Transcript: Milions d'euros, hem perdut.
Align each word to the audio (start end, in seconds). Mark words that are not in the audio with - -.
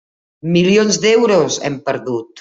Milions 0.53 0.97
d'euros, 1.03 1.57
hem 1.71 1.77
perdut. 1.91 2.33